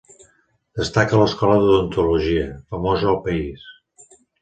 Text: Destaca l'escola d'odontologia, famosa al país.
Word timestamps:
Destaca 0.81 1.19
l'escola 1.19 1.59
d'odontologia, 1.65 2.51
famosa 2.73 3.15
al 3.15 3.23
país. 3.31 3.73